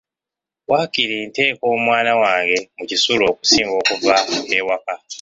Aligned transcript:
Waakiri 0.71 1.15
nteeka 1.27 1.63
omwana 1.75 2.11
wange 2.21 2.57
mu 2.77 2.83
kisulo 2.89 3.23
okusinga 3.31 3.73
okuva 3.81 4.15
ewaka. 4.57 4.93